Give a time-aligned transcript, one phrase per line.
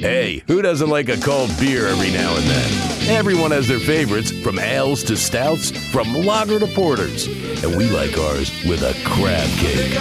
[0.00, 3.10] Hey, who doesn't like a cold beer every now and then?
[3.10, 7.26] Everyone has their favorites, from ales to stouts, from lager to porters.
[7.62, 9.92] And we like ours with a crab cake.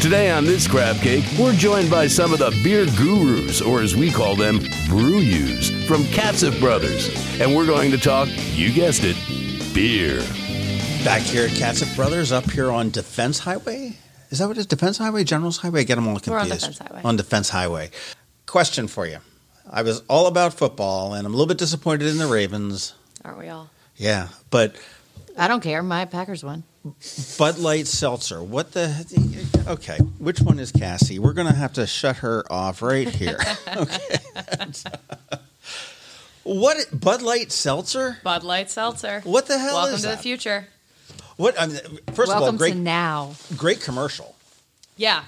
[0.00, 3.96] Today on this crab cake, we're joined by some of the beer gurus, or as
[3.96, 7.10] we call them, brew yous, from Katcef Brothers.
[7.40, 9.16] And we're going to talk, you guessed it,
[9.74, 10.18] beer.
[11.04, 13.96] Back here at Katcef Brothers, up here on Defense Highway.
[14.30, 14.66] Is that what it is?
[14.66, 15.24] Defense Highway?
[15.24, 15.80] General's Highway?
[15.80, 16.30] I get them all confused.
[16.30, 17.00] We're on Defense Highway.
[17.04, 17.90] On Defense Highway.
[18.46, 19.18] Question for you.
[19.70, 22.94] I was all about football, and I'm a little bit disappointed in the Ravens.
[23.24, 23.70] Aren't we all?
[23.96, 24.76] Yeah, but
[25.36, 25.82] I don't care.
[25.82, 26.64] My Packers won.
[27.38, 28.42] Bud Light Seltzer.
[28.42, 29.64] What the?
[29.66, 31.18] Okay, which one is Cassie?
[31.18, 33.38] We're going to have to shut her off right here.
[33.76, 34.18] okay.
[36.44, 36.86] what?
[36.92, 38.18] Bud Light Seltzer?
[38.22, 39.20] Bud Light Seltzer.
[39.24, 39.74] What the hell is that?
[39.74, 40.16] Welcome is to that?
[40.16, 40.68] the future.
[41.38, 41.58] What?
[41.58, 41.78] I mean,
[42.12, 43.34] first Welcome of all, great, to now.
[43.56, 44.34] great commercial.
[44.96, 45.22] Yeah.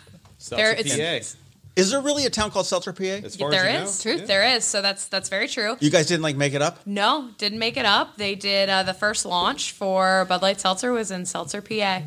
[0.50, 1.38] There, Seltzer it's, PA.
[1.76, 3.04] Is there really a town called Seltzer, PA?
[3.04, 4.18] As far there as is you know.
[4.18, 4.26] truth.
[4.26, 4.64] There is.
[4.64, 5.76] So that's that's very true.
[5.78, 6.84] You guys didn't like make it up?
[6.84, 8.16] No, didn't make it up.
[8.16, 12.00] They did uh, the first launch for Bud Light Seltzer was in Seltzer, PA.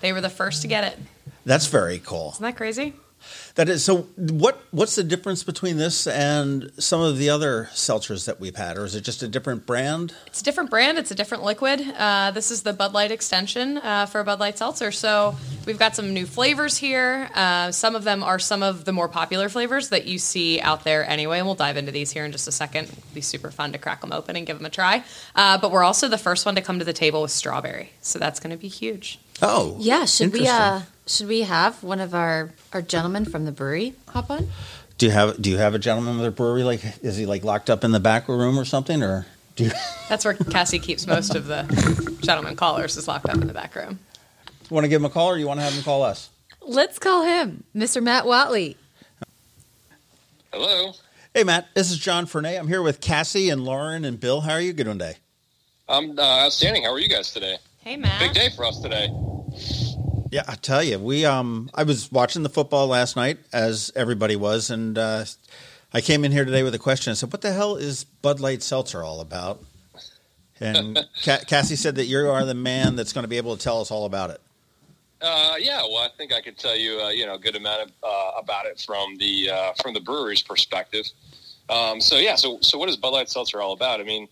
[0.00, 0.98] They were the first to get it.
[1.46, 2.32] That's very cool.
[2.34, 2.92] Isn't that crazy?
[3.56, 4.02] That is so.
[4.16, 8.76] What what's the difference between this and some of the other seltzers that we've had,
[8.76, 10.14] or is it just a different brand?
[10.26, 10.98] It's a different brand.
[10.98, 11.80] It's a different liquid.
[11.96, 14.92] Uh, this is the Bud Light extension uh, for Bud Light Seltzer.
[14.92, 17.30] So we've got some new flavors here.
[17.34, 20.84] Uh, some of them are some of the more popular flavors that you see out
[20.84, 21.38] there anyway.
[21.38, 22.88] And we'll dive into these here in just a second.
[22.88, 25.02] It'll be super fun to crack them open and give them a try.
[25.34, 27.92] Uh, but we're also the first one to come to the table with strawberry.
[28.02, 29.18] So that's going to be huge.
[29.42, 33.52] Oh, Yeah, should we uh should we have one of our our gentlemen from the
[33.52, 34.48] brewery hop on?
[34.98, 36.62] Do you have Do you have a gentleman with a brewery?
[36.62, 39.70] Like, is he like locked up in the back room or something, or do you
[40.08, 43.74] That's where Cassie keeps most of the gentleman callers is locked up in the back
[43.74, 43.98] room.
[44.70, 46.30] want to give him a call, or you want to have him call us?
[46.62, 48.02] Let's call him Mr.
[48.02, 48.76] Matt Watley.
[50.52, 50.92] Hello.
[51.34, 52.58] Hey, Matt, this is John Fernay.
[52.58, 54.40] I'm here with Cassie and Lauren and Bill.
[54.40, 55.16] How are you doing today?
[55.88, 56.84] I'm uh, outstanding.
[56.84, 57.58] How are you guys today?
[57.86, 58.18] Hey, Matt.
[58.18, 59.08] Big day for us today.
[60.32, 64.34] Yeah, I tell you, we um, I was watching the football last night, as everybody
[64.34, 65.24] was, and uh,
[65.94, 67.12] I came in here today with a question.
[67.12, 69.62] I said, "What the hell is Bud Light Seltzer all about?"
[70.58, 73.62] And Ca- Cassie said that you are the man that's going to be able to
[73.62, 74.40] tell us all about it.
[75.22, 77.82] Uh, yeah, well, I think I could tell you, uh, you know, a good amount
[77.82, 81.06] of, uh, about it from the uh, from the brewery's perspective.
[81.68, 84.00] Um, so yeah, so so what is Bud Light Seltzer all about?
[84.00, 84.26] I mean,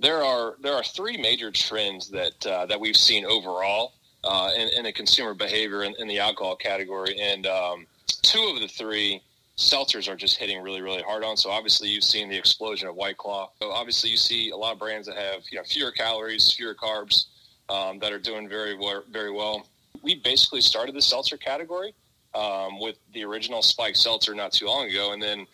[0.00, 3.92] there are there are three major trends that uh, that we've seen overall
[4.24, 7.86] uh, in, in the consumer behavior in, in the alcohol category, and um,
[8.22, 9.22] two of the three
[9.56, 11.36] seltzers are just hitting really really hard on.
[11.36, 13.50] So obviously you've seen the explosion of White Claw.
[13.60, 16.74] So obviously you see a lot of brands that have you know fewer calories, fewer
[16.74, 17.26] carbs
[17.68, 19.66] um, that are doing very well, very well.
[20.02, 21.94] We basically started the seltzer category
[22.34, 25.46] um, with the original Spike Seltzer not too long ago, and then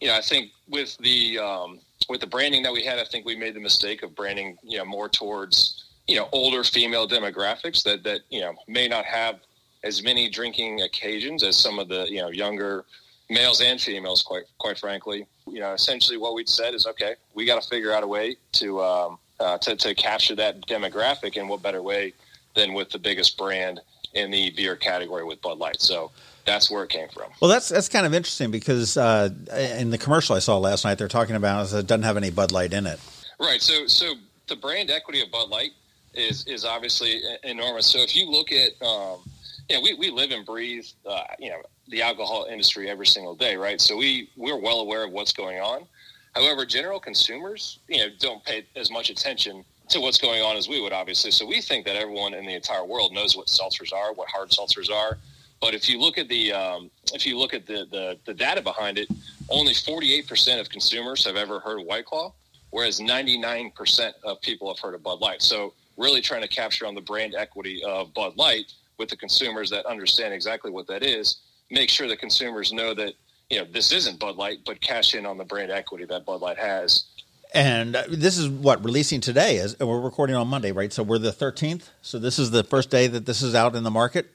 [0.00, 1.78] you know I think with the um,
[2.08, 4.78] with the branding that we had, I think we made the mistake of branding you
[4.78, 9.40] know more towards you know older female demographics that that you know may not have
[9.84, 12.84] as many drinking occasions as some of the you know younger
[13.28, 15.26] males and females quite quite frankly.
[15.46, 18.36] You know essentially what we'd said is okay we got to figure out a way
[18.52, 22.12] to um, uh, to, to capture that demographic and what better way
[22.54, 23.80] than with the biggest brand
[24.14, 25.80] in the beer category with Bud Light.
[25.80, 26.10] So
[26.50, 29.30] that's where it came from Well, that's that's kind of interesting because uh,
[29.78, 32.52] in the commercial I saw last night, they're talking about it doesn't have any Bud
[32.52, 33.00] Light in it.
[33.38, 33.62] Right.
[33.62, 34.14] So, so
[34.48, 35.70] the brand equity of Bud Light
[36.14, 37.86] is is obviously enormous.
[37.86, 39.20] So, if you look at, um,
[39.68, 43.34] you know, we, we live and breathe, uh, you know, the alcohol industry every single
[43.34, 43.80] day, right?
[43.80, 45.86] So we we're well aware of what's going on.
[46.34, 50.68] However, general consumers, you know, don't pay as much attention to what's going on as
[50.68, 51.32] we would, obviously.
[51.32, 54.50] So we think that everyone in the entire world knows what seltzers are, what hard
[54.50, 55.18] seltzers are.
[55.60, 58.62] But if you look at the um, if you look at the, the the data
[58.62, 59.08] behind it,
[59.50, 62.32] only 48% of consumers have ever heard of White Claw,
[62.70, 65.42] whereas 99% of people have heard of Bud Light.
[65.42, 69.68] So really trying to capture on the brand equity of Bud Light with the consumers
[69.70, 73.12] that understand exactly what that is, make sure that consumers know that
[73.50, 76.40] you know this isn't Bud Light, but cash in on the brand equity that Bud
[76.40, 77.04] Light has.
[77.52, 79.56] And uh, this is what releasing today.
[79.56, 79.78] is.
[79.78, 80.90] we're recording on Monday, right?
[80.90, 81.90] So we're the thirteenth.
[82.00, 84.30] So this is the first day that this is out in the market.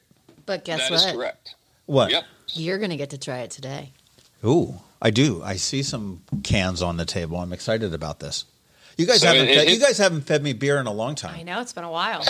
[0.46, 1.16] But guess That is what?
[1.16, 1.56] correct.
[1.86, 2.12] What?
[2.12, 2.24] Yep.
[2.54, 3.92] You're gonna get to try it today.
[4.44, 5.42] Ooh, I do.
[5.44, 7.38] I see some cans on the table.
[7.38, 8.46] I'm excited about this.
[8.98, 9.50] You guys So haven't.
[9.50, 11.36] it- fed, it- you guys haven't fed me beer in a long time.
[11.36, 12.24] I know it's been a while.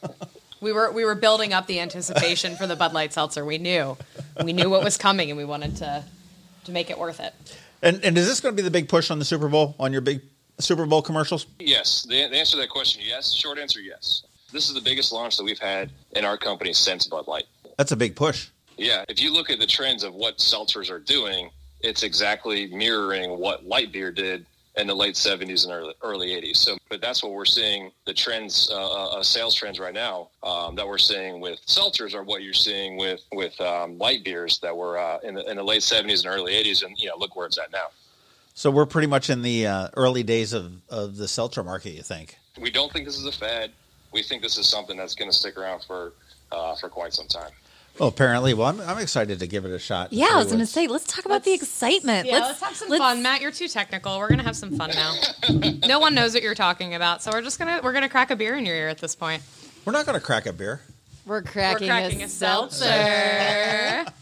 [0.60, 3.44] we were we were building up the anticipation for the Bud Light Seltzer.
[3.44, 3.96] We knew
[4.42, 6.04] we knew what was coming, and we wanted to
[6.64, 7.34] to make it worth it.
[7.82, 9.92] And and is this going to be the big push on the Super Bowl on
[9.92, 10.20] your big
[10.58, 11.46] Super Bowl commercials?
[11.60, 12.02] Yes.
[12.08, 13.32] The, the answer to that question, yes.
[13.32, 14.24] Short answer, yes.
[14.52, 17.44] This is the biggest launch that we've had in our company since Bud Light.
[17.76, 18.48] That's a big push.
[18.76, 21.50] Yeah, if you look at the trends of what seltzers are doing,
[21.80, 24.46] it's exactly mirroring what light beer did
[24.76, 26.56] in the late 70s and early, early 80s.
[26.56, 27.90] So, but that's what we're seeing.
[28.06, 32.22] The trends, uh, uh, sales trends right now um, that we're seeing with seltzers are
[32.22, 35.64] what you're seeing with with um, light beers that were uh, in, the, in the
[35.64, 36.84] late 70s and early 80s.
[36.84, 37.88] And you know, look where it's at now.
[38.54, 41.90] So we're pretty much in the uh, early days of, of the seltzer market.
[41.90, 42.38] You think?
[42.60, 43.72] We don't think this is a fad.
[44.12, 46.12] We think this is something that's going to stick around for
[46.50, 47.50] uh, for quite some time.
[47.98, 48.54] Well, apparently.
[48.54, 50.12] Well, I'm, I'm excited to give it a shot.
[50.12, 52.26] Yeah, I was going to say, let's talk about the Let's- excitement.
[52.28, 53.22] Yeah, let's, have some let's- fun.
[53.22, 54.18] Matt, you're too technical.
[54.18, 55.14] We're gonna have some fun now.
[55.86, 58.36] no one knows what you're talking about, so we're just gonna we're gonna crack a
[58.36, 59.42] beer in your ear at this point.
[59.84, 60.80] We're not going to crack a beer.
[61.26, 62.84] We're cracking, we're cracking a, a seltzer.
[62.84, 64.12] seltzer.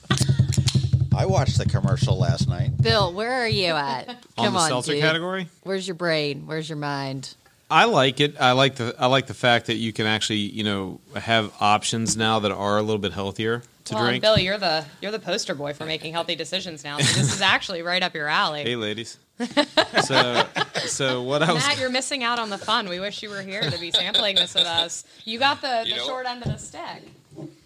[1.16, 2.80] I watched the commercial last night.
[2.80, 4.08] Bill, where are you at?
[4.38, 5.00] on Come the on, seltzer dude.
[5.02, 5.48] category.
[5.64, 6.46] Where's your brain?
[6.46, 7.34] Where's your mind?
[7.70, 8.40] I like it.
[8.40, 12.16] I like the I like the fact that you can actually you know have options
[12.16, 14.22] now that are a little bit healthier to well, drink.
[14.22, 16.98] Bill, you're the you're the poster boy for making healthy decisions now.
[16.98, 18.62] So this is actually right up your alley.
[18.62, 19.18] Hey, ladies.
[20.04, 20.46] so
[20.86, 22.88] so what I was Matt, you're missing out on the fun.
[22.88, 25.04] We wish you were here to be sampling this with us.
[25.24, 27.02] You got the, You the know- short end of the stick.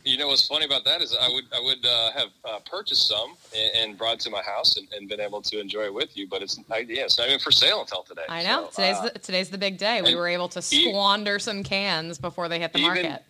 [0.04, 3.06] You know what's funny about that is I would I would uh, have uh, purchased
[3.06, 6.16] some and, and brought to my house and, and been able to enjoy it with
[6.16, 8.22] you, but it's I, yeah, it's not even for sale until today.
[8.28, 8.68] I know.
[8.72, 10.00] So, today's uh, the, today's the big day.
[10.02, 13.22] We were able to e- squander some cans before they hit the Even- market.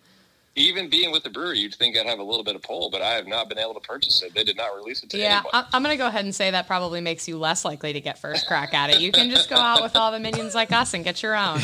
[0.54, 3.02] even being with the brewery, you'd think I'd have a little bit of pull, but
[3.02, 4.32] I have not been able to purchase it.
[4.32, 5.50] They did not release it to Yeah, anyone.
[5.52, 8.00] I- I'm going to go ahead and say that probably makes you less likely to
[8.00, 9.00] get first crack at it.
[9.00, 11.60] You can just go out with all the minions like us and get your own,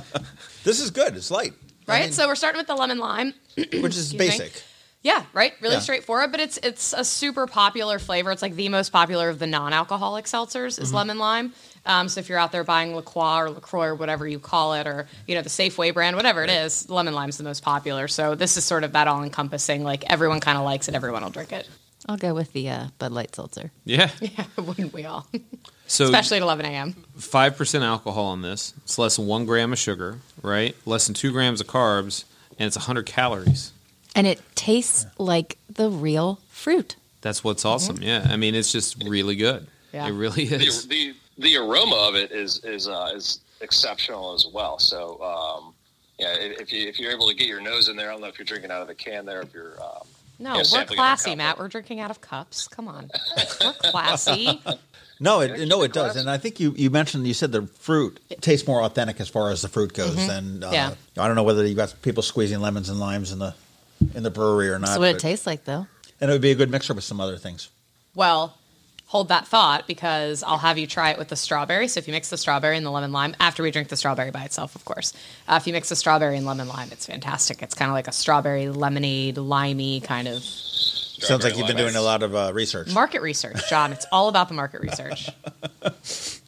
[0.64, 1.16] This is good.
[1.16, 1.52] It's light.
[1.88, 2.02] I right?
[2.04, 3.34] mean, so we're starting with the lemon lime.
[3.56, 4.18] which is me.
[4.18, 4.62] basic.
[5.02, 5.52] Yeah, right.
[5.60, 5.80] Really Yeah.
[5.80, 8.32] straightforward, but it's it's a super popular flavor.
[8.32, 11.52] It's like the most popular of the non-alcoholic seltzers is lemon lime.
[11.84, 14.74] Um, so if you're out there buying La Croix or Lacroix or whatever you call
[14.74, 18.08] it, or you know the Safeway brand, whatever it is, lemon lime's the most popular.
[18.08, 19.84] So this is sort of that all-encompassing.
[19.84, 21.68] Like everyone kind of likes it, everyone will drink it.
[22.08, 23.70] I'll go with the uh, Bud Light seltzer.
[23.84, 24.10] yeah.
[24.20, 25.26] Yeah, wouldn't we all?
[25.88, 26.92] So Especially at 11 a.m.
[27.16, 28.74] five percent alcohol on this.
[28.82, 30.74] It's less than one gram of sugar, right?
[30.86, 32.24] Less than two grams of carbs,
[32.58, 33.72] and it's hundred calories.
[34.14, 36.96] And it tastes like the real fruit.
[37.20, 37.98] That's what's awesome.
[38.00, 39.66] Yeah, I mean it's just really good.
[39.92, 40.06] Yeah.
[40.06, 40.86] It really is.
[40.88, 44.78] the the aroma of it is is uh, is exceptional as well.
[44.78, 45.74] So um,
[46.18, 48.20] yeah, if if you if you're able to get your nose in there, I don't
[48.22, 50.06] know if you're drinking out of a can there, if you're um,
[50.38, 51.34] No, Yeah, we're sampling out of classy.
[51.34, 51.58] Matt.
[51.58, 52.68] We're drinking out of cups.
[52.68, 53.10] Come on,
[53.60, 54.62] we're classy.
[55.18, 56.16] No, it, keep no, it it does.
[56.16, 59.50] And I think you, you mentioned you said the fruit tastes more authentic as far
[59.50, 60.16] as the fruit goes.
[60.28, 60.94] And uh, Yeah.
[61.18, 63.54] I don't know whether you got people squeezing lemons and limes in the
[64.14, 64.88] in the brewery or not.
[64.88, 65.86] That's what it tastes like, though.
[66.20, 67.70] And it would be a good mixer with some other things.
[68.14, 68.56] Well,
[69.06, 71.88] hold that thought because I'll have you try it with the strawberry.
[71.88, 74.30] So if you mix the strawberry and the lemon lime, after we drink the strawberry
[74.30, 75.12] by itself, of course.
[75.48, 77.62] Uh, if you mix the strawberry and lemon lime, it's fantastic.
[77.62, 80.42] It's kind of like a strawberry lemonade, limey kind of
[81.18, 82.92] Sounds like you've been doing a lot of uh, research.
[82.92, 83.92] market research, John.
[83.92, 85.30] It's all about the market research.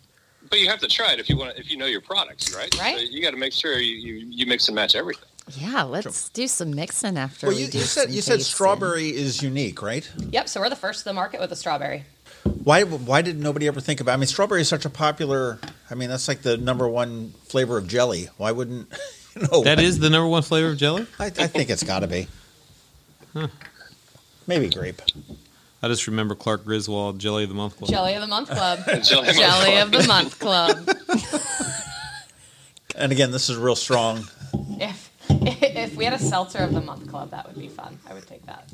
[0.50, 2.74] But you have to try it if you want if you know your products, right?
[2.78, 2.98] Right.
[2.98, 5.24] So you got to make sure you, you, you mix and match everything.
[5.56, 8.36] Yeah, let's do some mixing after well, we you, do you said some you said
[8.38, 8.54] tasting.
[8.54, 10.10] strawberry is unique, right?
[10.30, 10.48] Yep.
[10.48, 12.04] So we're the first to the market with a strawberry.
[12.44, 14.12] Why why did nobody ever think about?
[14.12, 15.58] I mean, strawberry is such a popular.
[15.90, 18.28] I mean, that's like the number one flavor of jelly.
[18.36, 18.92] Why wouldn't
[19.34, 19.64] you know?
[19.64, 21.06] That is the number one flavor of jelly.
[21.18, 22.26] I, I think it's got to be.
[24.48, 25.00] Maybe grape.
[25.80, 27.88] I just remember Clark Griswold, Jelly of the Month Club.
[27.90, 28.80] Jelly of the Month Club.
[29.04, 30.88] Jelly of the Jelly Month of the Month Club.
[32.94, 34.24] And again, this is real strong.
[34.80, 37.96] If if we had a seltzer of the month club, that would be fun.
[38.10, 38.68] I would take that.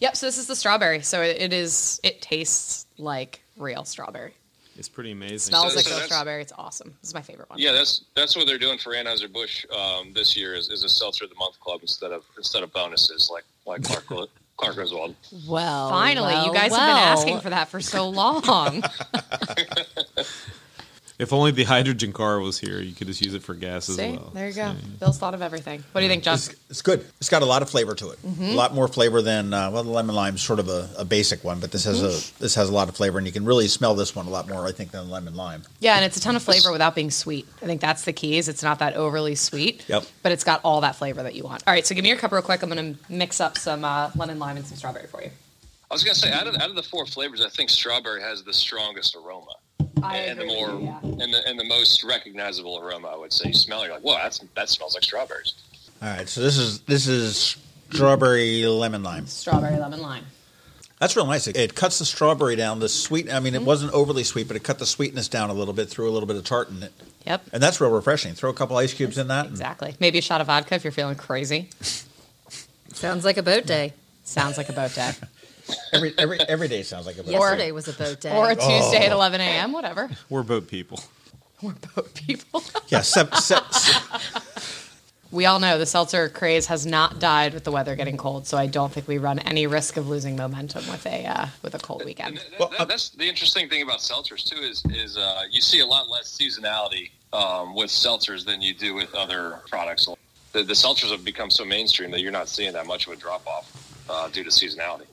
[0.00, 0.14] Yep.
[0.16, 1.00] So this is the strawberry.
[1.00, 2.00] So it, it is.
[2.02, 4.34] It tastes like real strawberry.
[4.76, 5.36] It's pretty amazing.
[5.36, 6.42] It Smells So- like so real strawberry.
[6.42, 6.94] It's awesome.
[7.00, 7.58] This is my favorite one.
[7.58, 10.88] Yeah, that's that's what they're doing for Anheuser Busch um, this year is, is a
[10.88, 14.06] seltzer of the month club instead of instead of bonuses like like Clark
[14.58, 15.14] Clark Griswold.
[15.46, 18.42] Well, Finally, well, you guys have been asking for that for so long.
[21.18, 23.96] If only the hydrogen car was here, you could just use it for gas as
[23.96, 24.30] See, well.
[24.32, 24.68] there you go.
[24.68, 25.82] So, Bill's thought of everything.
[25.90, 26.34] What do you think, John?
[26.34, 27.04] It's, it's good.
[27.18, 28.20] It's got a lot of flavor to it.
[28.40, 31.42] A lot more flavor than uh, well, the lemon lime's sort of a, a basic
[31.42, 33.66] one, but this has a this has a lot of flavor, and you can really
[33.66, 35.64] smell this one a lot more, I think, than lemon lime.
[35.80, 37.48] Yeah, and it's a ton of flavor without being sweet.
[37.60, 38.38] I think that's the key.
[38.38, 39.84] Is it's not that overly sweet.
[39.88, 40.04] Yep.
[40.22, 41.64] But it's got all that flavor that you want.
[41.66, 42.62] All right, so give me your cup real quick.
[42.62, 45.30] I'm going to mix up some uh, lemon lime and some strawberry for you.
[45.90, 48.44] I was gonna say out of out of the four flavors, I think strawberry has
[48.44, 49.54] the strongest aroma
[50.04, 53.08] and the more and the and the most recognizable aroma.
[53.08, 53.48] I would say.
[53.48, 55.54] You smell, it, you're like, whoa, that's that smells like strawberries.
[56.02, 57.56] All right, so this is this is
[57.90, 59.26] strawberry lemon lime.
[59.26, 60.24] Strawberry lemon lime.
[61.00, 61.46] That's real nice.
[61.46, 62.80] It, it cuts the strawberry down.
[62.80, 63.32] The sweet.
[63.32, 63.62] I mean, Mm-hmm.
[63.62, 65.88] it wasn't overly sweet, but it cut the sweetness down a little bit.
[65.88, 66.92] Threw a little bit of tart in it,
[67.24, 67.42] Yep.
[67.52, 68.34] and that's real refreshing.
[68.34, 69.44] Throw a couple ice cubes in that.
[69.46, 69.94] and- Exactly.
[70.00, 71.70] Maybe a shot of vodka if you're feeling crazy.
[72.92, 73.92] Sounds like a boat day.
[74.24, 75.12] Sounds like a boat day.
[75.92, 77.32] Every every every day sounds like a boat.
[77.32, 78.34] Yesterday was a boat day.
[78.36, 79.06] or a Tuesday Oh.
[79.06, 79.72] at 11 a.m.
[79.72, 80.08] Whatever.
[80.28, 81.00] We're boat people.
[81.62, 82.62] We're boat people.
[82.88, 84.42] Yeah, sep, sep, sep-
[85.30, 88.56] we all know the seltzer craze has not died with the weather getting cold, so
[88.56, 91.78] I don't think we run any risk of losing momentum with a uh, with a
[91.78, 92.36] cold weekend.
[92.36, 95.60] th- th- Well, uh, that's the interesting thing about seltzers too is is uh, you
[95.60, 100.08] see a lot less seasonality um, with seltzers than you do with other products.
[100.52, 103.16] The, the seltzers have become so mainstream that you're not seeing that much of a
[103.16, 105.04] drop off uh, due to seasonality.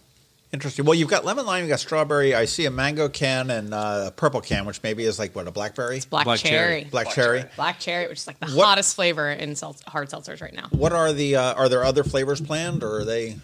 [0.55, 0.85] Interesting.
[0.85, 2.33] Well, you've got lemon lime, you've got strawberry.
[2.33, 5.47] I see a mango can and uh, a purple can, which maybe is like what
[5.47, 6.51] a blackberry, Black, Black cherry.
[6.53, 6.81] cherry.
[6.85, 7.39] black, Black cherry.
[7.41, 7.51] cherry.
[7.57, 10.67] Black cherry, which is like the What- hottest flavor in sel- hard seltzers right now.
[10.71, 11.35] What are the?
[11.35, 13.35] Uh, are there other flavors planned, or are they?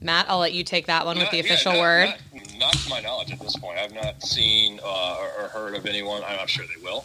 [0.00, 2.14] Matt, I'll let you take that one with the Not- yeah, official not- word.
[2.32, 3.78] Not, not to my knowledge at this point.
[3.80, 6.22] I've not seen uh, or, or heard of anyone.
[6.24, 7.04] I'm not sure they will.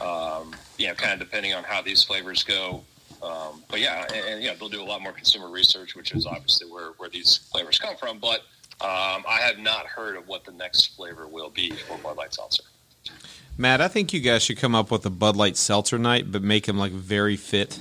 [0.00, 2.84] Um, you know, kind of depending on how these flavors go.
[3.20, 6.24] Um, but yeah, and, and yeah, they'll do a lot more consumer research, which is
[6.24, 8.18] obviously where, where these flavors come from.
[8.18, 8.42] But
[8.80, 12.34] um, I have not heard of what the next flavor will be for Bud Light
[12.34, 12.64] Seltzer.
[13.58, 16.42] Matt, I think you guys should come up with a Bud Light seltzer night, but
[16.42, 17.78] make him like very fit.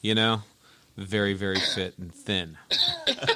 [0.00, 0.42] You know,
[0.96, 2.56] very very fit and thin.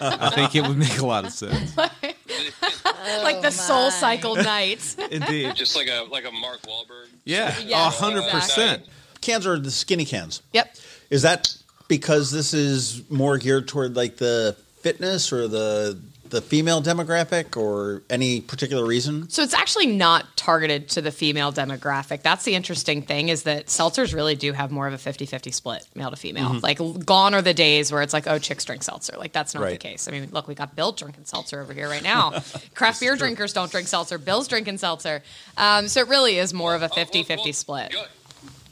[0.01, 1.77] I think it would make a lot of sense.
[3.23, 4.97] like the Soul Cycle night.
[5.11, 5.55] Indeed.
[5.55, 7.09] Just like a like a Mark Wahlberg.
[7.25, 8.85] Yeah, a Yes, hundred percent.
[9.21, 10.43] Cans are the skinny cans.
[10.53, 10.75] yep.
[11.11, 11.55] Is that
[11.89, 18.03] because this is more geared toward like the fitness or the the female demographic, or
[18.11, 19.29] any particular reason?
[19.31, 22.23] So it's actually not targeted to the female demographic.
[22.23, 25.87] That's the interesting thing is that seltzers really do have more of a 50-50 split,
[25.95, 26.51] male to female.
[26.51, 26.59] Mm-hmm.
[26.61, 29.15] Like gone are the days where it's like, oh, chicks drink seltzer.
[29.19, 30.09] Like that's not the case.
[30.09, 32.41] I mean, look, we got Bill drinking seltzer over here right now.
[32.75, 34.19] Craft beer drinkers don't drink seltzer.
[34.19, 35.23] Bill's drinking seltzer.
[35.57, 37.93] Um, so it really is more of a Oh, well, 50-50 well, split.
[37.93, 38.05] go-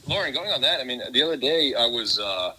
[0.07, 2.53] Lauren, going on that, I mean, the other day I was uh,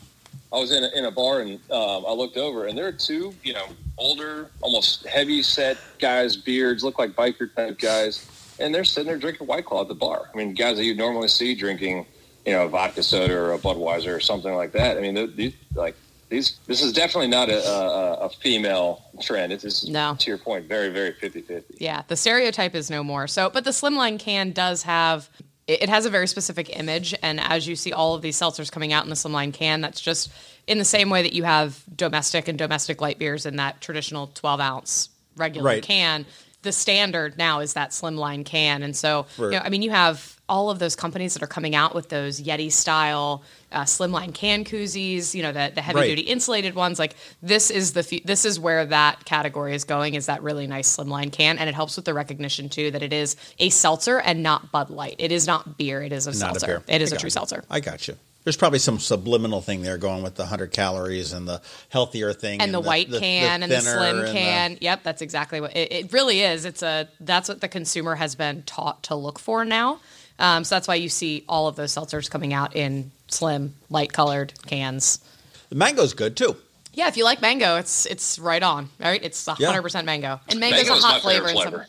[0.57, 2.93] I was in a, in a bar and um, I looked over and there are
[2.93, 3.67] two, you know,
[3.99, 8.27] older, almost heavy set guys, beards, look like biker type guys,
[8.59, 10.31] and they're sitting there drinking White Claw at the bar.
[10.33, 12.07] I mean, guys that you'd normally see drinking,
[12.47, 14.97] you know, a vodka soda or a Budweiser or something like that.
[14.97, 15.95] I mean, these like
[16.31, 16.59] these.
[16.67, 19.53] This is definitely not a, a, a female trend.
[19.53, 20.17] It's just, No.
[20.19, 21.65] to your point, very very 50-50.
[21.79, 23.27] Yeah, the stereotype is no more.
[23.27, 25.29] So, but the slimline can does have
[25.67, 28.71] it it has a very specific image, and as you see all of these seltzers
[28.71, 30.31] coming out in the slimline can, that's just
[30.67, 34.29] in the same way that you have domestic and domestic light beers in that traditional
[34.35, 35.83] twelve ounce regular Right.
[35.83, 36.27] can.
[36.63, 40.36] The standard now is that slimline can, and so you know, I mean, you have
[40.49, 44.65] all of those companies that are coming out with those Yeti style uh, slimline can
[44.65, 45.35] koozies.
[45.35, 46.07] You know, the the heavy Right.
[46.09, 46.99] duty insulated ones.
[46.99, 50.15] Like this is the fu- this is where that category is going.
[50.15, 53.13] Is that really nice slimline can, and it helps with the recognition too that it
[53.13, 55.17] is a seltzer and not Bud Light.
[55.19, 56.03] It is not beer.
[56.03, 56.67] It is a Not seltzer.
[56.77, 56.83] a beer.
[56.97, 57.31] It is I a true you.
[57.33, 57.65] seltzer.
[57.69, 58.17] I got you.
[58.45, 62.61] There's probably some subliminal thing there going with the 100 calories and the healthier thing
[62.63, 64.79] And the white can and the slim and the- can.
[64.81, 66.65] Yep, that's exactly what it, it really is.
[66.65, 69.99] It's a that's what the consumer has been taught to look for now.
[70.39, 74.13] Um, so that's why you see all of those seltzers coming out in slim, light
[74.13, 75.21] colored cans.
[75.71, 76.57] the mango's good too.
[76.93, 78.89] Yeah, if you like mango, it's it's right on.
[78.99, 79.67] Right, it's Yeah.
[79.67, 81.49] hundred percent mango, and mango's Mango a hot flavor.
[81.49, 81.87] in some- flavor.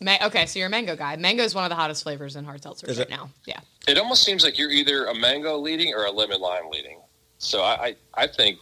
[0.00, 1.16] Ma- okay, so you're a mango guy.
[1.16, 3.10] Mango is one of the hottest flavors in hard seltzers Is right it?
[3.10, 3.30] now.
[3.46, 3.58] Yeah.
[3.88, 7.00] it almost seems like you're either a mango leading or a lemon lime leading.
[7.38, 7.72] So I,
[8.14, 8.58] I, I think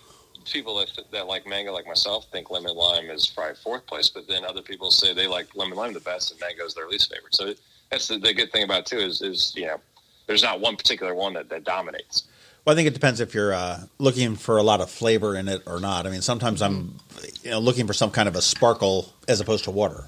[0.47, 4.09] people that, that like mango, like myself, think lemon lime is probably fourth place.
[4.09, 6.88] But then other people say they like lemon lime the best, and mango is their
[6.88, 7.35] least favorite.
[7.35, 7.52] So
[7.90, 9.81] that's the, the good thing about it too is is you know
[10.26, 12.25] there's not one particular one that, that dominates.
[12.64, 15.47] Well, I think it depends if you're uh, looking for a lot of flavor in
[15.47, 16.05] it or not.
[16.05, 16.99] I mean, sometimes I'm,
[17.45, 20.05] you know, looking for some kind of a sparkle as opposed to water,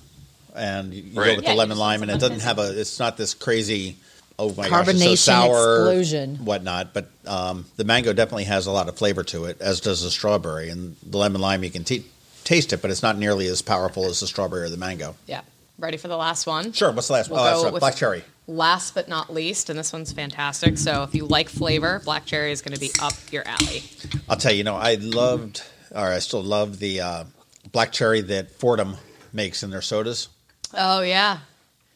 [0.57, 2.79] and you, you go with Yeah, the lemon lime, and it doesn't have a.
[2.79, 3.97] It's not this crazy.
[4.41, 6.37] Oh my gosh, it's so Carbonation sour, explosion.
[6.45, 6.95] whatnot.
[6.95, 10.11] But um, the mango definitely has a lot of flavor to it, as does the
[10.11, 10.69] strawberry.
[10.69, 12.07] And the lemon lime, you can t-
[12.45, 15.15] taste it, but it's not nearly as powerful as the strawberry or the mango.
[15.27, 15.43] Yeah.
[15.79, 16.73] Ready for the last one?
[16.73, 16.91] Sure.
[16.91, 17.53] What's the last We'll one?
[17.55, 18.25] Oh, right, black cherry.
[18.49, 20.77] Last but not least, and this one's fantastic.
[20.79, 23.85] So if you like flavor, black cherry is going to be up your alley.
[24.29, 25.63] I'll tell you, you know, I loved,
[25.95, 27.25] or I still love the uh,
[27.71, 28.97] black cherry that Fordham
[29.33, 30.29] makes in their sodas.
[30.75, 31.39] Oh yeah.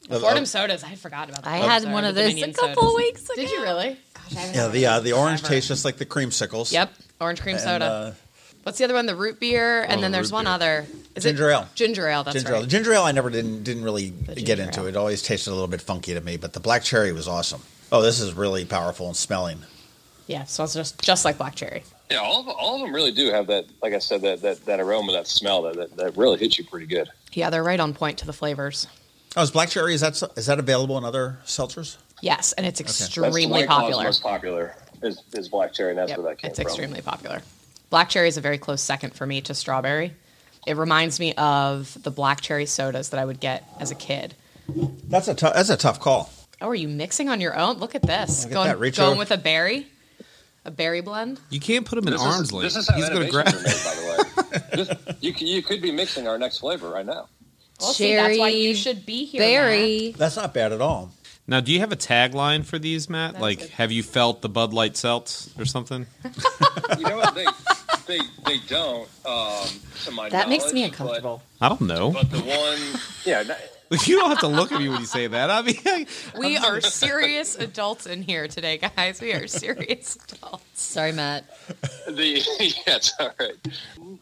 [0.08, 0.84] The Of- Fordham of- sodas.
[0.84, 1.52] I had forgotten about that.
[1.52, 2.96] I had one of those a couple sodas.
[2.96, 3.34] weeks ago.
[3.42, 3.96] Did you really?
[4.14, 5.54] Gosh, I Yeah, the uh, the orange forever.
[5.54, 6.70] tastes just like the creamsicles.
[6.72, 8.16] Yep, orange cream And, soda.
[8.62, 9.06] What's the other one?
[9.06, 10.54] The root beer, and Oh, then there's one beer.
[10.54, 10.86] other.
[11.16, 11.54] Is Ginger it?
[11.54, 11.68] ale.
[11.74, 12.24] Ginger ale.
[12.24, 12.62] That's ginger right.
[12.62, 12.66] ale.
[12.66, 14.80] Ginger ale, I never didn't didn't really get into.
[14.80, 14.86] ale.
[14.86, 17.62] It always tasted a little bit funky to me, but the black cherry was awesome.
[17.90, 19.58] Oh, this is really powerful and smelling.
[20.28, 21.82] Yeah, so it's just just like black cherry.
[22.10, 24.64] Yeah, all of, all of them really do have that, like I said, that, that,
[24.66, 27.08] that aroma, that smell that, that, that really hits you pretty good.
[27.32, 28.86] Yeah, they're right on point to the flavors.
[29.34, 31.96] Oh, is black cherry is that is that available in other seltzers?
[32.20, 34.04] Yes, and it's That's the extremely White popular.
[34.04, 36.66] Most popular is, is black cherry, and that's Yep, where that came it's from.
[36.68, 37.42] extremely popular.
[37.92, 40.14] Black cherry is a very close second for me to strawberry.
[40.66, 44.34] It reminds me of the black cherry sodas that I would get as a kid.
[45.08, 45.52] That's a tough.
[45.52, 46.30] That's a tough call.
[46.62, 47.76] Oh, are you mixing on your own?
[47.76, 48.44] Look at this.
[48.44, 48.78] Look at going that.
[48.78, 49.88] Reach going with a berry,
[50.64, 51.38] a berry blend.
[51.50, 52.64] You can't put them in This arm's is, length.
[52.72, 53.46] this is how He's going to grab.
[53.46, 54.60] made, by the way.
[54.84, 57.28] This- you, you could be mixing our next flavor right now.
[57.78, 59.40] Well, see, that's why you Cherry should be here.
[59.42, 59.48] Matt.
[59.50, 60.12] Berry.
[60.16, 61.12] That's not bad at all.
[61.46, 63.32] Now, do you have a tagline for these, Matt?
[63.32, 63.70] That's like, good.
[63.70, 66.06] have you felt the Bud Light Seltz or something?
[66.98, 67.34] You know what?
[67.34, 67.46] They
[68.06, 69.08] they, they don't.
[69.24, 69.66] Um,
[70.04, 71.42] to my That makes me knowledge, uncomfortable.
[71.60, 72.10] I don't know.
[72.10, 73.56] But, but the one, yeah, no-
[74.06, 75.50] You don't have to look at me when you say that.
[75.50, 76.06] I mean,
[76.38, 79.20] We are serious adults in here today, guys.
[79.20, 80.64] We are serious adults.
[80.80, 81.44] Sorry, Matt.
[82.08, 83.54] the yeah, it's all right.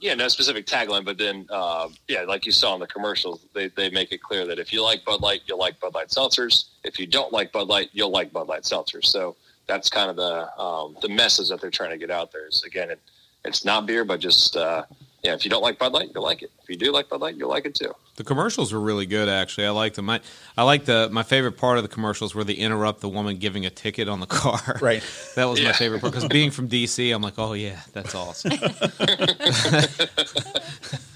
[0.00, 3.68] Yeah, no specific tagline, but then uh, yeah, like you saw in the commercials, they
[3.68, 6.64] they make it clear that if you like Bud Light, you'll like Bud Light seltzers.
[6.82, 9.04] If you don't like Bud Light, you'll like Bud Light seltzers.
[9.06, 9.36] So
[9.68, 12.48] that's kind of the um, the message that they're trying to get out there.
[12.48, 13.00] Is again, it,
[13.44, 14.84] it's not beer, but just uh,
[15.22, 16.50] yeah, if you don't like Bud Light, you'll like it.
[16.62, 17.92] If you do like Bud Light, you'll like it too.
[18.16, 19.28] the commercials were really good.
[19.28, 20.08] Actually, I liked them.
[20.08, 20.20] I,
[20.56, 23.66] I like the my favorite part of the commercials where they interrupt the woman giving
[23.66, 24.78] a ticket on the car.
[24.80, 25.02] Right.
[25.36, 28.52] That was my favorite part because being from DC, I'm like, oh yeah, that's awesome.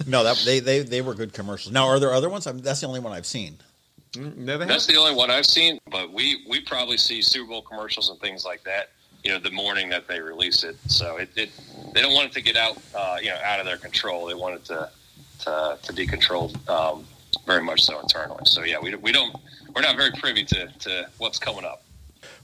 [0.07, 1.73] No, that they, they they were good commercials.
[1.73, 2.47] Now, are there other ones?
[2.47, 3.57] I mean, that's the only one I've seen.
[4.17, 7.63] no, they That's the only one I've seen, but we we probably see Super Bowl
[7.63, 8.91] commercials and things like that.
[9.25, 11.51] You know, the morning that they release it, so it, it
[11.95, 14.27] they don't want it to get out, uh, you know, out of their control.
[14.27, 14.91] They want it to
[15.41, 17.07] to, to be controlled um,
[17.47, 18.45] very much so internally.
[18.45, 19.35] So yeah, we, we don't
[19.75, 21.83] we're not very privy to, to what's coming up.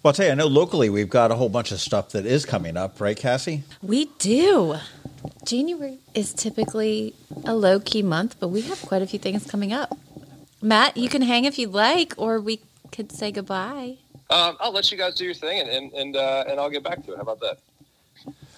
[0.03, 2.27] Well, I'll tell you, I know locally we've got a whole bunch of stuff that
[2.27, 3.65] is coming up, right, Cassie?
[3.83, 4.77] We do.
[5.45, 9.73] January is typically a low key month, but we have quite a few things coming
[9.73, 9.97] up.
[10.63, 12.61] Matt, you can hang if you'd like, or we
[12.93, 13.99] could say goodbye.
[14.31, 16.83] Um, I'll let you guys do your thing, and and and, uh, and I'll get
[16.83, 17.17] back to it.
[17.17, 17.59] How about that?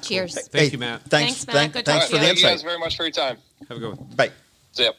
[0.02, 0.34] Cheers.
[0.48, 1.02] Thank Hey, you, Matt.
[1.02, 1.54] Thanks, Thanks, Matt.
[1.56, 2.34] thank- Good thanks talking for to the you.
[2.34, 3.36] Thank you guys very much for your time.
[3.68, 4.06] Have a good one.
[4.16, 4.30] Bye.
[4.72, 4.92] See ya.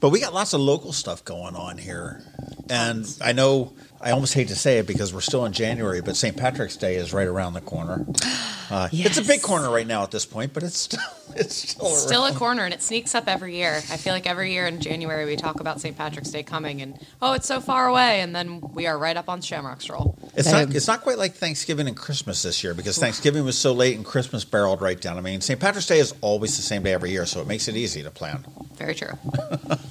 [0.00, 2.22] But we got lots of local stuff going on here.
[2.68, 6.16] And I know I almost hate to say it because we're still in January, but
[6.16, 6.36] St.
[6.36, 8.04] Patrick's Day is right around the corner.
[8.70, 10.98] Uh, It's a big corner right now at this point, but it's still
[11.36, 13.74] it's still, Still a corner, and it sneaks up every year.
[13.90, 15.94] I feel like every year in January we talk about St.
[15.94, 19.28] Patrick's Day coming, and oh, it's so far away, and then we are right up
[19.28, 20.16] on Shamrock Stroll.
[20.34, 23.74] It's not it's not quite like Thanksgiving and Christmas this year because Thanksgiving was so
[23.74, 25.18] late and Christmas barreled right down.
[25.18, 25.60] I mean, St.
[25.60, 28.10] Patrick's Day is always the same day every year, so it makes it easy to
[28.10, 28.46] plan.
[28.76, 29.12] Very true.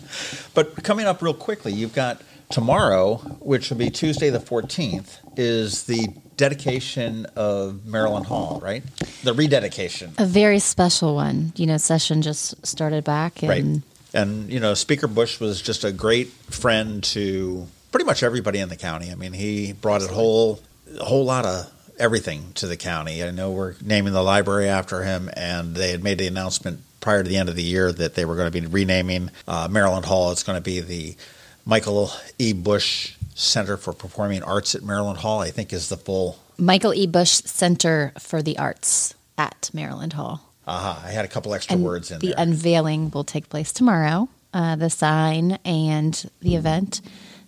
[0.54, 5.84] But coming up real quickly, you've got tomorrow, which will be Tuesday the 14th, is
[5.84, 8.84] the dedication of Maryland Hall, right?
[9.24, 10.14] The rededication.
[10.18, 11.54] A very special one.
[11.56, 13.84] You know, session just started back, and Right.
[14.14, 18.68] And, you know, Speaker Busch was just a great friend to pretty much everybody in
[18.68, 19.10] the county.
[19.10, 20.60] I mean, he brought a whole,
[21.00, 23.24] a whole lot of everything to the county.
[23.24, 27.24] I know we're naming the library after him, and they had made the announcement prior
[27.24, 30.06] to the end of the year that they were going to be renaming uh, Maryland
[30.06, 30.32] Hall.
[30.32, 31.16] It's going to be the
[31.66, 32.54] Michael E.
[32.54, 36.40] Busch Center for Performing Arts at Maryland Hall, I think is the full.
[36.58, 37.08] Michael E.
[37.08, 40.42] Busch Center for the Arts at Maryland Hall.
[40.68, 42.36] Aha, I had a couple extra And words in the there.
[42.38, 44.30] unveiling will take place tomorrow.
[44.54, 47.02] Uh, the sign and the event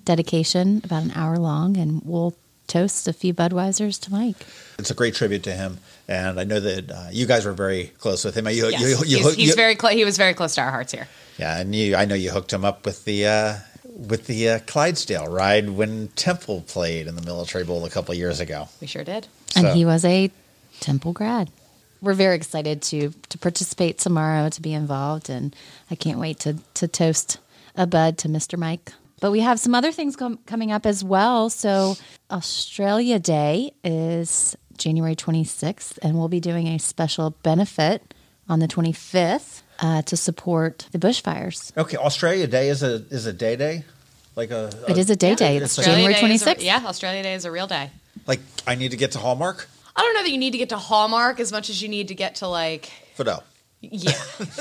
[0.05, 2.33] dedication about an hour long, and we'll
[2.67, 4.45] toast a few Budweisers to Mike.
[4.79, 7.91] it's a great tribute to him, and I know that uh, you guys were very
[7.99, 8.47] close with him.
[8.47, 8.81] You, Yes.
[8.81, 11.07] you, you, he's he's very clo- he was very close to our hearts here.
[11.37, 13.55] Yeah, and you, I know you hooked him up with the uh,
[13.95, 18.17] with the uh, Clydesdale ride when Temple played in the Military Bowl a couple of
[18.17, 18.67] years ago.
[18.81, 19.27] We sure did.
[19.55, 20.31] And he was a
[20.79, 21.49] Temple grad.
[22.01, 25.55] We're very excited to to participate tomorrow, to be involved, and
[25.89, 27.37] I can't wait to to toast
[27.75, 28.57] a bud to Mr.
[28.57, 28.91] Mike.
[29.21, 31.49] But we have some other things com- coming up as well.
[31.49, 31.95] So
[32.29, 38.13] Australia Day is January 26th, and we'll be doing a special benefit
[38.49, 41.75] on the 25th uh, to support the bushfires.
[41.77, 43.83] Okay, Australia Day is a is a day day,
[44.35, 44.71] like a.
[44.87, 45.57] It is a day day.
[45.57, 46.63] It's January Day is a- 26th.
[46.63, 47.91] yeah, Australia Day is a real day.
[48.25, 49.67] like I need to get to Hallmark.
[49.95, 52.07] I don't know that you need to get to Hallmark as much as you need
[52.07, 53.43] to get to like Fado.
[53.91, 54.11] Yeah.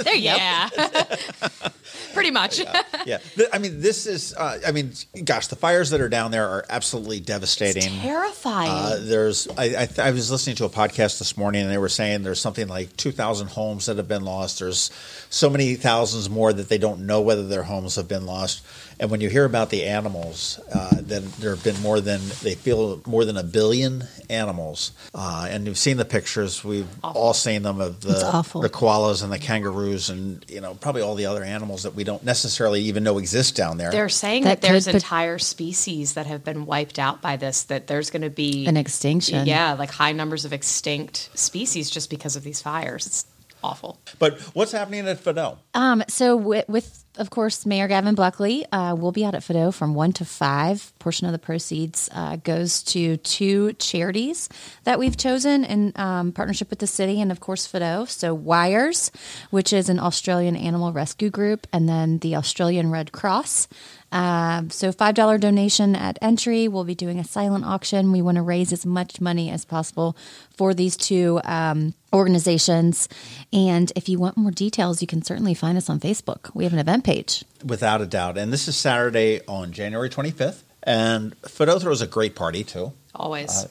[0.02, 0.68] There you yeah.
[2.14, 2.58] Pretty much.
[3.06, 4.34] Yeah, Th- I mean this is.
[4.34, 4.92] Uh, I mean,
[5.24, 8.00] gosh, the fires that are down there are absolutely devastating.
[8.00, 8.70] Terrifying.
[8.70, 11.88] Uh, there's, I, I, I was listening to a podcast this morning, and they were
[11.88, 14.58] saying there's something like 2,000 homes that have been lost.
[14.60, 14.90] There's
[15.30, 18.64] so many thousands more that they don't know whether their homes have been lost.
[19.00, 22.54] And when you hear about the animals, uh, then there have been more than they
[22.54, 24.92] feel more than a billion animals.
[25.14, 26.64] Uh, and you've seen the pictures.
[26.64, 28.12] We've all seen them of the
[28.60, 32.04] the koalas and the kangaroos, and you know probably all the other animals that we
[32.04, 33.90] don't necessarily even know exist down there.
[33.90, 37.36] They're saying That that, there's could pot- entire species that have been wiped out by
[37.36, 37.64] this.
[37.64, 39.46] That there's going to be An extinction.
[39.46, 43.06] Yeah, like high numbers of extinct species just because of these fires.
[43.06, 43.24] It's
[43.62, 44.00] awful.
[44.18, 45.58] But what's happening at Fado?
[45.74, 49.72] Um, so with, with of course Mayor Gavin Buckley, uh, we'll be out at Fado
[49.72, 50.92] from one to five.
[50.98, 54.48] Portion of the proceeds uh, goes to two charities
[54.84, 58.08] that we've chosen in um, partnership with the city and of course Fado.
[58.08, 59.10] So Wires,
[59.50, 63.68] which is an Australian animal rescue group, and then the Australian Red Cross.
[64.12, 66.68] Um, so five dollar donation at entry.
[66.68, 68.12] We'll be doing a silent auction.
[68.12, 70.16] We want to raise as much money as possible
[70.56, 73.08] for these two um, organizations.
[73.52, 76.54] And if you want more details, you can certainly find us on Facebook.
[76.54, 77.44] We have an event page.
[77.64, 78.36] Without a doubt.
[78.36, 80.62] And this is Saturday on January 25th.
[80.82, 82.92] And Fado throws a great party too.
[83.14, 83.66] Always.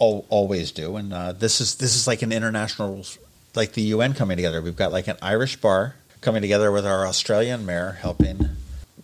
[0.00, 0.96] Al always do.
[0.96, 3.04] And uh, this is this is like an international,
[3.54, 4.62] like the UN coming together.
[4.62, 8.48] We've got like an Irish bar coming together with our Australian mayor helping,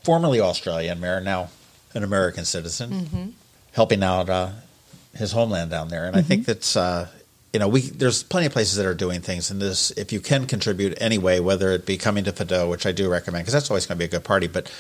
[0.03, 1.51] formerly Australian mayor, now
[1.95, 3.35] an American citizen,
[3.73, 4.51] helping out uh,
[5.15, 6.07] his homeland down there.
[6.07, 7.09] And I think that's uh,
[7.53, 9.51] you know we there's plenty of places that are doing things.
[9.51, 12.93] And this, if you can contribute anyway, whether it be coming to Fado, which I
[12.93, 14.71] do recommend because that's always going to be a good party, but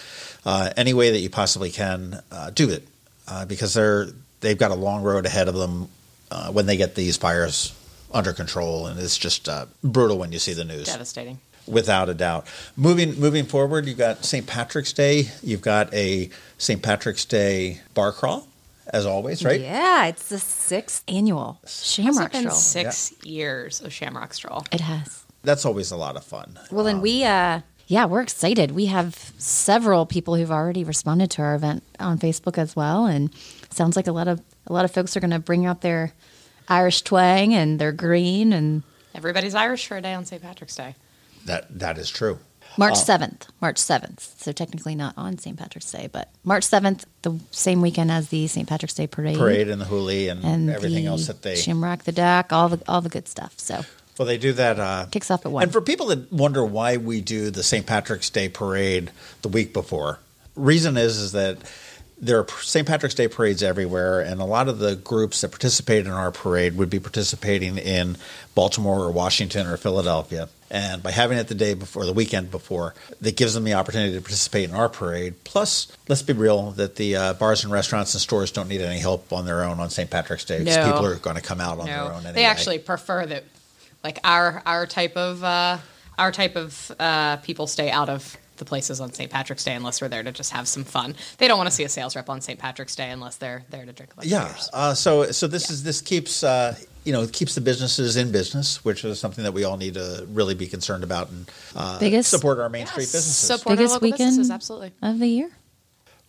[0.44, 2.87] uh, any way that you possibly can, uh, do it
[3.26, 4.09] uh, because they're
[4.40, 5.88] they've got a long road ahead of them
[6.31, 7.74] uh, when they get these fires
[8.12, 10.87] under control, and it's just uh, brutal when you see the news.
[10.87, 11.38] Devastating.
[11.68, 12.46] Without a doubt.
[12.76, 14.46] Moving moving forward, you've got St.
[14.46, 15.31] Patrick's Day.
[15.42, 16.83] You've got a St.
[16.83, 18.48] Patrick's Day bar crawl,
[18.88, 19.61] as always, right?
[19.61, 22.57] Yeah, it's the sixth annual Has Shamrock it been Stroll.
[22.57, 24.64] six years of Shamrock Stroll?
[24.72, 25.24] It has.
[25.44, 26.59] That's always a lot of fun.
[26.70, 28.72] Well, and we, uh, yeah, we're excited.
[28.72, 33.31] We have several people who've already responded to our event on Facebook as well, and
[33.70, 36.12] sounds like a lot of a lot of folks are going to bring out their
[36.68, 38.83] Irish twang and their green and
[39.14, 40.40] Everybody's Irish for a day on St.
[40.42, 40.94] Patrick's Day.
[41.48, 42.38] That that is true.
[42.76, 44.34] March seventh, March seventh.
[44.38, 45.58] So technically not on St.
[45.58, 48.68] Patrick's Day, but March seventh, the same weekend as the St.
[48.68, 52.12] Patrick's Day parade, Parade and the hoolie and, and everything else that they Shamrock the
[52.12, 53.54] Dock, all the all the good stuff.
[53.56, 53.80] So
[54.18, 54.78] well they do that.
[54.78, 55.64] Uh, kicks off at one.
[55.64, 57.84] And for people that wonder why we do the St.
[57.84, 59.11] Patrick's Day parade
[59.42, 60.20] the week before,
[60.54, 61.58] reason is is that
[62.20, 62.87] there are St.
[62.87, 66.76] Patrick's Day parades everywhere, and a lot of the groups that participate in our parade
[66.76, 68.16] would be participating in
[68.54, 70.48] Baltimore or Washington or Philadelphia.
[70.70, 74.12] And by having it the day before, the weekend before, that gives them the opportunity
[74.14, 75.35] to participate in our parade.
[75.44, 78.98] Plus, let's be real that the uh, bars and restaurants and stores don't need any
[78.98, 80.11] help on their own on St.
[80.11, 80.92] Patrick's Day because No.
[80.92, 82.33] people are going to come out on their own anyway.
[82.33, 83.44] they actually prefer that,
[84.04, 85.78] like our our type of uh,
[86.18, 89.31] our type of uh, people stay out of the places on St.
[89.31, 91.14] Patrick's Day unless we're there to just have some fun.
[91.38, 92.59] They don't want to see a sales rep on St.
[92.59, 94.16] Patrick's Day unless they're there to drink.
[94.16, 94.52] Like Yeah.
[94.72, 96.74] Uh, so so this is this keeps uh,
[97.09, 99.94] you know it keeps the businesses in business, which is something that we all need
[99.94, 103.35] to really be concerned about and uh, Biggest- support our Main Street businesses.
[103.35, 104.92] Support our Biggest local weekend businesses, absolutely.
[105.01, 105.51] of the year.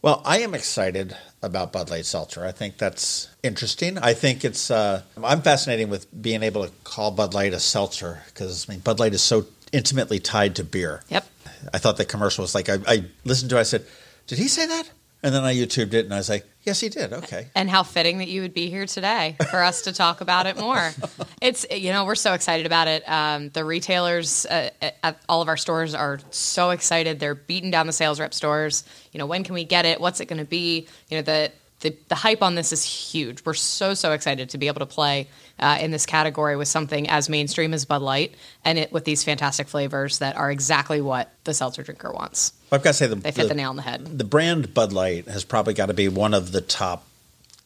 [0.02, 2.46] Well, I am excited about Bud Light Seltzer.
[2.46, 3.98] I think that's interesting.
[3.98, 8.22] I think it's uh, I'm fascinated with being able to call Bud Light a seltzer
[8.28, 11.04] because I mean Bud Light is so intimately tied to beer.
[11.10, 11.26] Yep.
[11.74, 13.58] I thought the commercial was like I, I listened to.
[13.58, 13.86] it, I said,
[14.28, 14.90] "Did he say that?"
[15.22, 17.48] And then I YouTubed it, and I was like, "Yes, he did." Okay.
[17.54, 20.58] And how fitting that you would be here today for us to talk about it
[20.58, 20.92] more.
[21.42, 23.08] It's you know we're so excited about it.
[23.10, 27.18] Um, the retailers uh, at all of our stores are so excited.
[27.18, 28.84] They're beating down the sales rep stores.
[29.14, 30.02] You know when can we get it?
[30.02, 30.86] What's it going to be?
[31.08, 31.52] You know the,
[31.82, 33.44] the the hype on this is huge.
[33.46, 35.28] We're so so excited to be able to play
[35.60, 39.24] uh, in this category with something as mainstream as Bud Light, and it with these
[39.24, 42.54] fantastic flavors that are exactly what the seltzer drinker wants.
[42.72, 44.06] I've got to say the They fit the nail on the head.
[44.18, 47.06] The brand Bud Light has probably got to be one of the top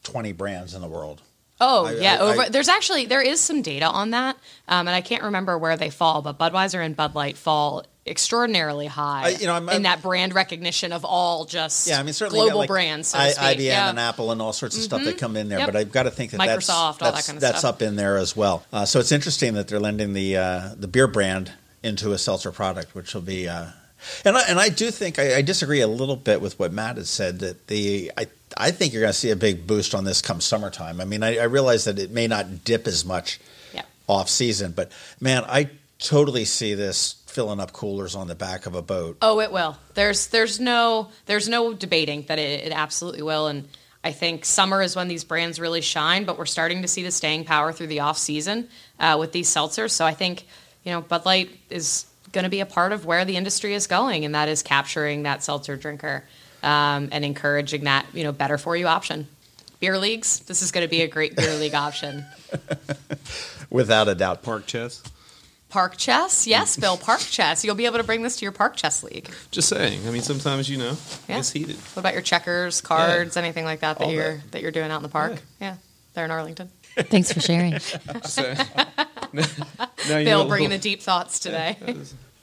[0.02, 1.20] twenty brands in the world.
[1.60, 4.36] Oh I- yeah, I- over I- there's actually there is some data on that,
[4.68, 8.86] um, and I can't remember where they fall, but Budweiser and Bud Light fall extraordinarily
[8.86, 12.02] high I- you know, I'm- I'm- in that brand recognition of all just Yeah, I
[12.02, 13.32] mean certainly global like, brands, so I.
[13.32, 13.80] IBM yeah.
[13.80, 13.88] Mm-hmm.
[13.90, 15.60] and Apple and all sorts of stuff that come in there.
[15.60, 15.68] Yep.
[15.68, 17.76] But I've got to think that that's, Microsoft, all that kind of that's stuff.
[17.76, 18.62] up in there as well.
[18.72, 22.52] Uh, so it's interesting that they're lending the uh, the beer brand into a seltzer
[22.52, 23.48] product, which will be.
[23.48, 23.66] Uh,
[24.24, 26.96] and I, and I do think I, I disagree a little bit with what Matt
[26.98, 30.04] has said that the I I think you're going to see a big boost on
[30.04, 31.00] this come summertime.
[31.00, 33.40] I mean I, I realize that it may not dip as much
[33.72, 33.82] Yeah.
[34.06, 38.76] off season, but man, I totally see this filling up coolers on the back of
[38.76, 39.18] a boat.
[39.20, 39.76] Oh, it will.
[39.94, 43.68] There's there's no there's no debating that it, it absolutely will, and
[44.04, 46.24] I think summer is when these brands really shine.
[46.24, 48.68] But we're starting to see the staying power through the off season
[49.00, 49.90] uh, with these seltzers.
[49.90, 50.46] So I think
[50.84, 53.88] you know Bud Light is going to be a part of where the industry is
[53.88, 56.24] going, and that is capturing that seltzer drinker
[56.62, 59.26] um, and encouraging that you know better for you option.
[59.80, 60.38] Beer leagues.
[60.40, 62.24] This is going to be a great beer league option.
[63.70, 64.44] Without a doubt.
[64.44, 65.02] Park chess.
[65.68, 66.96] Park chess, yes, Bill.
[66.96, 67.64] Park chess.
[67.64, 69.28] You'll be able to bring this to your park chess league.
[69.50, 70.06] Just saying.
[70.06, 70.96] I mean, sometimes you know
[71.28, 71.38] Yeah.
[71.38, 71.76] it's heated.
[71.76, 74.52] What about your checkers, cards, anything like that that All you're that.
[74.52, 75.42] that you're doing out in the park?
[75.60, 75.76] Yeah,
[76.14, 76.70] there in Arlington.
[76.96, 77.72] Thanks for sharing.
[77.78, 78.56] Just saying.
[80.08, 81.76] No, you Bill know, bringing the deep thoughts today.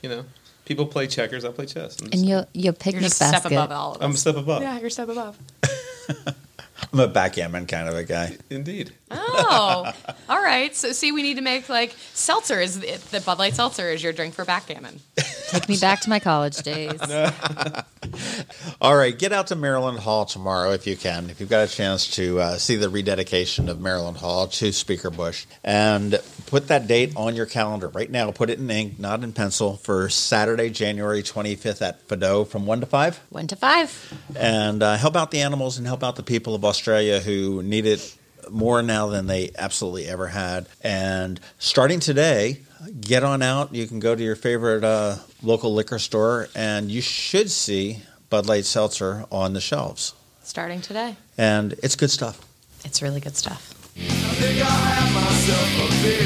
[0.01, 0.25] You know,
[0.65, 1.45] people play checkers.
[1.45, 1.95] I play chess.
[2.01, 4.17] I'm, And just- your your You're picnic just a step above all of I'm a
[4.17, 4.61] step above.
[4.61, 5.37] Yeah, you're a step above.
[6.93, 8.37] I'm a backgammon kind of a guy.
[8.49, 8.93] Indeed.
[9.09, 9.91] Oh,
[10.29, 10.75] all right.
[10.75, 14.03] So, see, we need to make like seltzer is the, the Bud Light seltzer is
[14.03, 14.99] your drink for backgammon.
[15.49, 16.99] Take me back to my college days.
[18.81, 21.29] All right, get out to Maryland Hall tomorrow if you can.
[21.29, 25.09] If you've got a chance to uh, see the rededication of Maryland Hall to Speaker
[25.09, 26.19] Busch, and
[26.51, 28.29] put that date on your calendar right now.
[28.29, 32.81] Put it in ink, not in pencil, for Saturday, January 25th at Fado from one
[32.81, 33.21] to five.
[33.29, 33.89] One to five.
[34.37, 37.85] and uh, help out the animals and help out the people of Australia who need
[37.85, 38.17] it
[38.49, 40.67] more now than they absolutely ever had.
[40.81, 42.59] And starting today,
[42.99, 43.73] get on out.
[43.73, 48.47] You can go to your favorite uh, local liquor store, and you should see Bud
[48.47, 50.13] Light Seltzer on the shelves.
[50.43, 51.15] Starting today.
[51.37, 52.45] And it's good stuff.
[52.83, 53.80] It's really good stuff.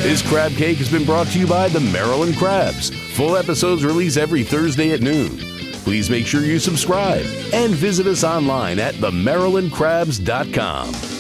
[0.04, 2.90] This crab cake has been brought to you by the Maryland Crabs.
[3.16, 5.38] Full episodes release every Thursday at noon.
[5.84, 11.15] Please make sure you subscribe and visit us online at themarylandcrabs.com.